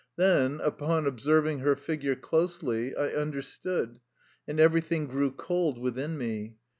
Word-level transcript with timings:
Then, 0.15 0.59
upon 0.61 1.05
observing 1.05 1.59
her 1.59 1.75
figure 1.75 2.15
closely, 2.15 2.95
I 2.95 3.09
understood, 3.09 3.99
and 4.47 4.59
everything 4.59 5.05
grew 5.05 5.29
cold 5.31 5.77
within 5.77 6.17
me. 6.17 6.55